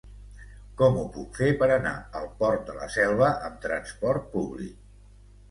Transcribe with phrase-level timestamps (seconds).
[0.77, 1.91] Com ho puc fer per anar
[2.21, 4.91] al Port de la Selva amb trasport públic?